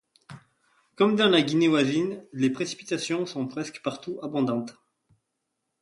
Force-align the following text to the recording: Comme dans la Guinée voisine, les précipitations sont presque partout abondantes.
Comme 0.95 1.15
dans 1.15 1.29
la 1.29 1.43
Guinée 1.43 1.67
voisine, 1.67 2.25
les 2.33 2.49
précipitations 2.49 3.27
sont 3.27 3.45
presque 3.45 3.83
partout 3.83 4.17
abondantes. 4.23 4.75